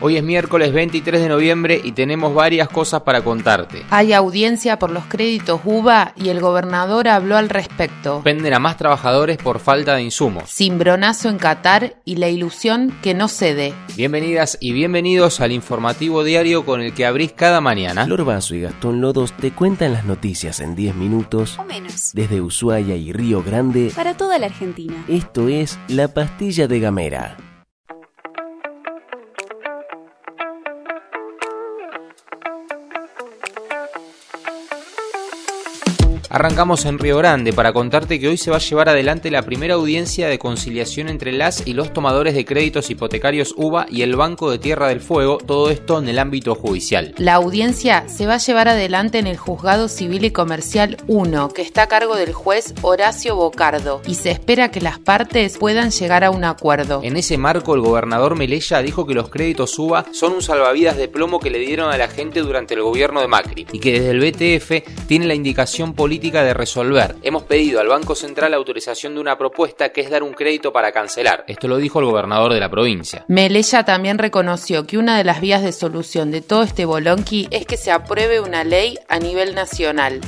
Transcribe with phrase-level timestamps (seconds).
[0.00, 3.82] Hoy es miércoles 23 de noviembre y tenemos varias cosas para contarte.
[3.90, 8.22] Hay audiencia por los créditos UBA y el gobernador habló al respecto.
[8.22, 10.44] Venden a más trabajadores por falta de insumos.
[10.50, 13.74] Cimbronazo en Qatar y la ilusión que no cede.
[13.96, 18.04] Bienvenidas y bienvenidos al informativo diario con el que abrís cada mañana.
[18.04, 22.12] Flor Vaso y Gastón Lodos te cuentan las noticias en 10 minutos o menos.
[22.14, 23.90] desde Ushuaia y Río Grande.
[23.96, 24.94] Para toda la Argentina.
[25.08, 27.36] Esto es La Pastilla de Gamera.
[36.30, 39.76] Arrancamos en Río Grande para contarte que hoy se va a llevar adelante la primera
[39.76, 44.50] audiencia de conciliación entre las y los tomadores de créditos hipotecarios UBA y el Banco
[44.50, 47.14] de Tierra del Fuego, todo esto en el ámbito judicial.
[47.16, 51.62] La audiencia se va a llevar adelante en el Juzgado Civil y Comercial 1, que
[51.62, 56.24] está a cargo del juez Horacio Bocardo, y se espera que las partes puedan llegar
[56.24, 57.00] a un acuerdo.
[57.02, 61.08] En ese marco, el gobernador Melella dijo que los créditos UBA son un salvavidas de
[61.08, 64.10] plomo que le dieron a la gente durante el gobierno de Macri y que desde
[64.10, 67.14] el BTF tiene la indicación política de resolver.
[67.22, 70.72] Hemos pedido al Banco Central la autorización de una propuesta que es dar un crédito
[70.72, 71.44] para cancelar.
[71.46, 73.24] Esto lo dijo el gobernador de la provincia.
[73.28, 77.66] Melella también reconoció que una de las vías de solución de todo este bolonqui es
[77.66, 80.20] que se apruebe una ley a nivel nacional.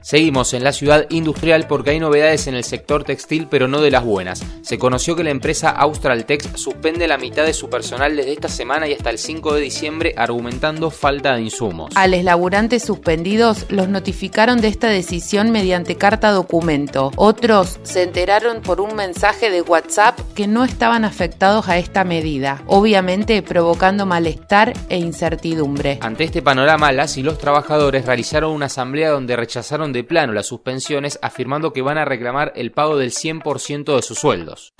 [0.00, 3.90] Seguimos en la ciudad industrial porque hay novedades en el sector textil, pero no de
[3.90, 4.42] las buenas.
[4.62, 8.88] Se conoció que la empresa Australtex suspende la mitad de su personal desde esta semana
[8.88, 11.96] y hasta el 5 de diciembre, argumentando falta de insumos.
[11.96, 17.12] A los laburantes suspendidos los notificaron de esta decisión mediante carta documento.
[17.16, 22.62] Otros se enteraron por un mensaje de WhatsApp que no estaban afectados a esta medida,
[22.66, 25.98] obviamente provocando malestar e incertidumbre.
[26.00, 30.46] Ante este panorama, las y los trabajadores realizaron una asamblea donde rechazaron de plano las
[30.46, 34.74] suspensiones afirmando que van a reclamar el pago del 100% de sus sueldos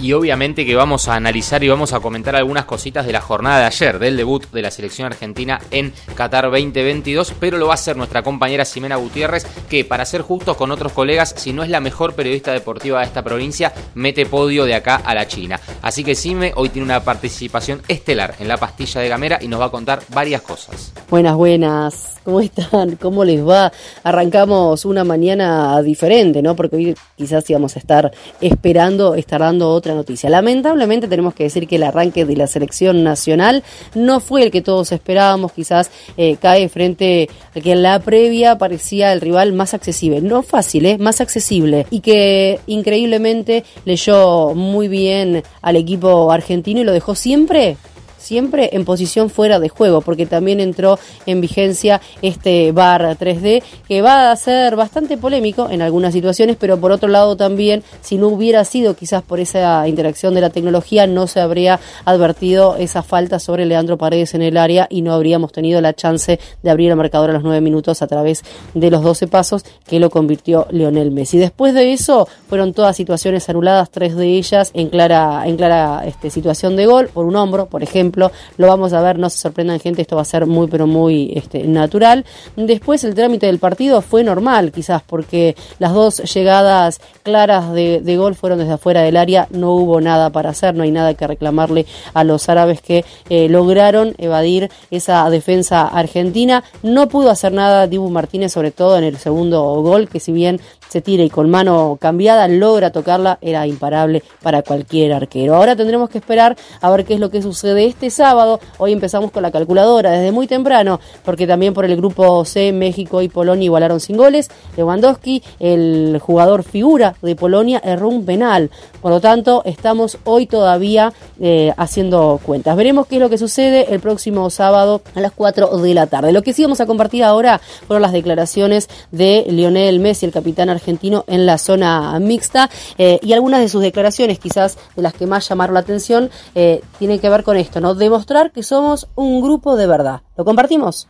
[0.00, 3.60] y obviamente que vamos a analizar y vamos a comentar algunas cositas de la jornada
[3.60, 7.74] de ayer, del debut de la selección argentina en Qatar 2022, pero lo va a
[7.74, 11.70] hacer nuestra compañera Ximena Gutiérrez, que para ser justos con otros colegas, si no es
[11.70, 15.60] la mejor periodista deportiva de esta provincia, mete podio de acá a la China.
[15.82, 19.60] Así que Sime hoy tiene una participación estelar en la pastilla de Gamera y nos
[19.60, 20.92] va a contar varias cosas.
[21.10, 22.18] Buenas, buenas.
[22.24, 22.96] ¿Cómo están?
[22.96, 23.72] ¿Cómo les va?
[24.02, 26.54] Arrancamos una mañana diferente, ¿no?
[26.54, 30.30] Porque hoy quizás íbamos a estar esperando estar dando otra noticia.
[30.30, 33.62] Lamentablemente tenemos que decir que el arranque de la selección nacional
[33.94, 38.58] no fue el que todos esperábamos, quizás eh, cae frente a que en la previa
[38.58, 40.98] parecía el rival más accesible, no fácil, ¿eh?
[40.98, 47.76] más accesible y que increíblemente leyó muy bien al equipo argentino y lo dejó siempre
[48.18, 54.02] siempre en posición fuera de juego, porque también entró en vigencia este bar 3D, que
[54.02, 58.28] va a ser bastante polémico en algunas situaciones, pero por otro lado también, si no
[58.28, 63.38] hubiera sido quizás por esa interacción de la tecnología, no se habría advertido esa falta
[63.38, 66.96] sobre Leandro Paredes en el área y no habríamos tenido la chance de abrir el
[66.96, 68.42] marcador a los 9 minutos a través
[68.74, 71.38] de los 12 pasos que lo convirtió Lionel Messi.
[71.38, 76.30] Después de eso, fueron todas situaciones anuladas, tres de ellas en clara, en clara este,
[76.30, 78.07] situación de gol, por un hombro, por ejemplo,
[78.56, 81.32] lo vamos a ver, no se sorprendan gente, esto va a ser muy pero muy
[81.34, 82.24] este, natural.
[82.56, 88.34] Después el trámite del partido fue normal quizás porque las dos llegadas claras de, gol
[88.34, 91.86] fueron desde afuera del área, no hubo nada para hacer, no hay nada que reclamarle
[92.14, 96.64] a los árabes que eh, lograron evadir esa defensa argentina.
[96.82, 100.60] No pudo hacer nada Dibu Martínez, sobre todo en el segundo gol, que si bien
[100.88, 105.54] se tira y con mano cambiada logra tocarla, era imparable para cualquier arquero.
[105.54, 108.60] Ahora tendremos que esperar a ver qué es lo que sucede este sábado.
[108.78, 113.22] Hoy empezamos con la calculadora desde muy temprano, porque también por el grupo C, México
[113.22, 114.50] y Polonia igualaron sin goles.
[114.76, 118.70] Lewandowski, el jugador figura de Polonia, erró un penal.
[119.00, 122.76] Por lo tanto, estamos hoy todavía eh, haciendo cuentas.
[122.76, 126.32] Veremos qué es lo que sucede el próximo sábado a las 4 de la tarde.
[126.32, 130.68] Lo que sí vamos a compartir ahora fueron las declaraciones de Lionel Messi, el capitán
[130.86, 135.48] en la zona mixta eh, y algunas de sus declaraciones, quizás de las que más
[135.48, 137.94] llamaron la atención, eh, tienen que ver con esto, ¿no?
[137.94, 140.22] Demostrar que somos un grupo de verdad.
[140.36, 141.08] ¿Lo compartimos?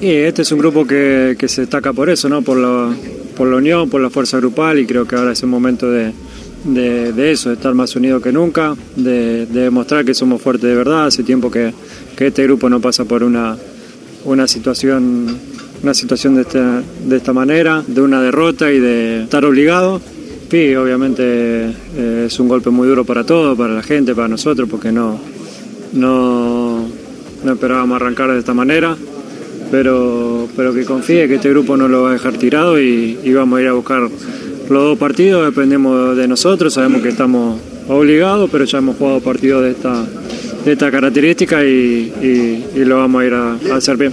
[0.00, 2.42] Y este es un grupo que, se destaca por eso, ¿no?
[2.42, 2.94] Por la,
[3.36, 6.12] por la unión, por la fuerza grupal y creo que ahora es el momento de,
[6.64, 11.06] de, eso, de estar más unidos que nunca, de, demostrar que somos fuertes de verdad.
[11.06, 11.72] Hace tiempo que,
[12.16, 13.56] que este grupo no pasa por una,
[14.24, 15.38] una situación
[15.82, 20.00] una situación de esta, de esta manera, de una derrota y de estar obligado.
[20.50, 21.22] Sí, obviamente
[21.96, 25.18] eh, es un golpe muy duro para todos, para la gente, para nosotros, porque no,
[25.92, 26.86] no,
[27.44, 28.96] no esperábamos arrancar de esta manera,
[29.70, 33.58] pero, pero que confíe que este grupo no lo va a dejar tirado y, vamos
[33.58, 38.64] a ir a buscar los dos partidos, dependemos de nosotros, sabemos que estamos obligados, pero
[38.64, 40.04] ya hemos jugado partidos de esta,
[40.64, 42.12] de esta característica y,
[42.74, 44.12] y- lo vamos a ir a hacer bien.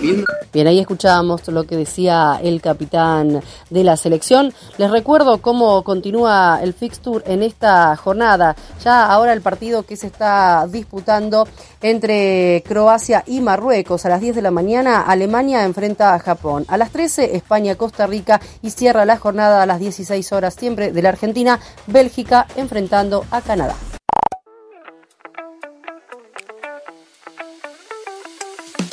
[0.54, 4.54] Bien, ahí escuchábamos lo que decía el capitán de la selección.
[4.78, 8.56] Les recuerdo cómo continúa el fixture en esta jornada.
[8.84, 11.48] Ya ahora el partido que se está disputando
[11.82, 14.06] entre Croacia y Marruecos.
[14.06, 16.66] A las 10 de la mañana, Alemania enfrenta a Japón.
[16.70, 21.02] A las 13, España-Costa Rica y cierra la jornada a las 16 horas siempre de
[21.02, 23.76] la Argentina, Bélgica enfrentando a Canadá.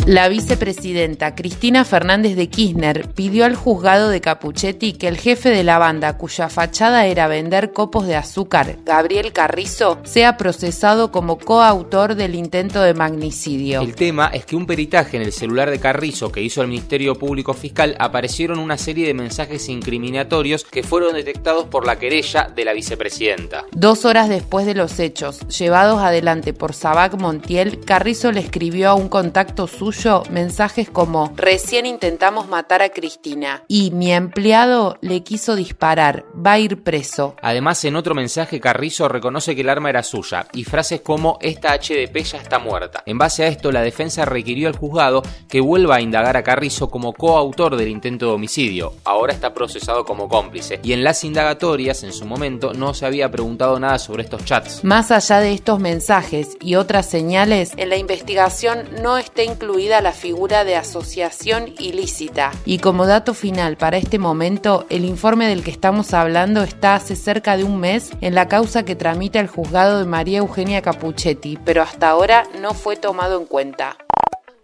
[0.07, 5.65] La vicepresidenta Cristina Fernández de Kirchner pidió al juzgado de Capuchetti que el jefe de
[5.65, 12.17] la banda, cuya fachada era vender copos de azúcar, Gabriel Carrizo, sea procesado como coautor
[12.17, 13.81] del intento de magnicidio.
[13.81, 17.15] El tema es que un peritaje en el celular de Carrizo que hizo el Ministerio
[17.15, 22.67] Público Fiscal aparecieron una serie de mensajes incriminatorios que fueron detectados por la querella de
[22.67, 23.65] la vicepresidenta.
[23.73, 28.95] Dos horas después de los hechos, llevados adelante por Sabac Montiel, Carrizo le escribió a
[28.95, 29.94] un contacto suyo
[30.31, 36.59] mensajes como recién intentamos matar a Cristina y mi empleado le quiso disparar, va a
[36.59, 37.37] ir preso.
[37.43, 41.75] Además, en otro mensaje, Carrizo reconoce que el arma era suya y frases como esta
[41.75, 43.03] HDP ya está muerta.
[43.07, 46.91] En base a esto, la defensa requirió al juzgado que vuelva a indagar a Carrizo
[46.91, 48.95] como coautor del intento de homicidio.
[49.05, 50.81] Ahora está procesado como cómplice.
[50.83, 54.85] Y en las indagatorias, en su momento, no se había preguntado nada sobre estos chats.
[54.85, 59.43] Más allá de estos mensajes y otras señales, en la investigación no está
[59.85, 62.53] incluida la figura de asociación ilícita.
[62.65, 67.17] Y como dato final para este momento, el informe del que estamos hablando está hace
[67.17, 71.59] cerca de un mes en la causa que tramita el juzgado de María Eugenia Capuchetti,
[71.67, 73.99] pero hasta ahora no fue tomado en cuenta.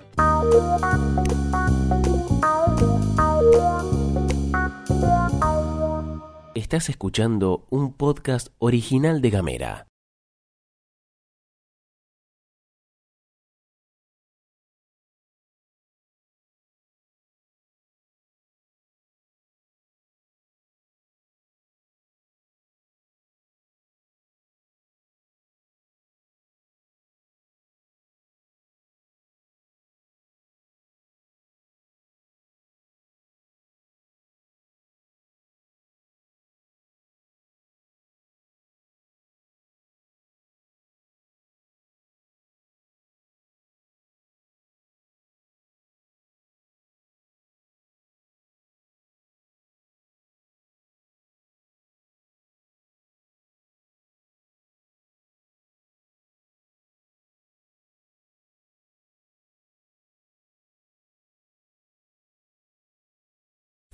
[6.56, 9.91] Estás escuchando un podcast original de Gamera.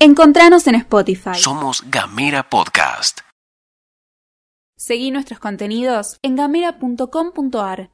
[0.00, 1.34] Encontranos en Spotify.
[1.34, 3.20] Somos Gamera Podcast.
[4.76, 7.90] Seguí nuestros contenidos en gamera.com.ar.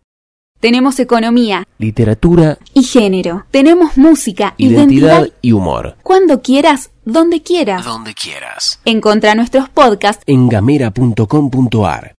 [0.61, 3.47] Tenemos economía Literatura, y género.
[3.51, 5.97] Tenemos música, identidad identidad, y humor.
[6.03, 7.85] cuando quieras, donde quieras.
[7.87, 8.81] Donde quieras.
[8.85, 12.13] Encontra nuestros podcasts En gamera.com.ar.